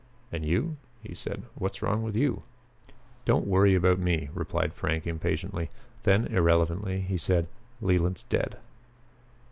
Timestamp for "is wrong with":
1.73-2.15